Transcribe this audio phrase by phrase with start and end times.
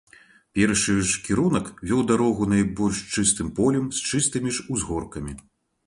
[0.59, 5.33] Першы ж кірунак вёў дарогу найбольш чыстым полем, з чыстымі ж узгоркамі.